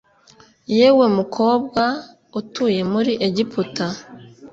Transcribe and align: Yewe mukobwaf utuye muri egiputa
Yewe 0.77 1.05
mukobwaf 1.15 1.95
utuye 2.39 2.81
muri 2.91 3.11
egiputa 3.27 3.87